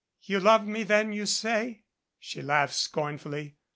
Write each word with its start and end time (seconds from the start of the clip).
You 0.23 0.39
loved 0.39 0.67
me 0.67 0.81
then, 0.81 1.13
you 1.13 1.27
say," 1.27 1.83
she 2.17 2.41
laughed 2.41 2.73
scornfully. 2.73 3.57